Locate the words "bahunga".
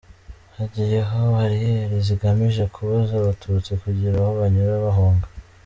4.87-5.27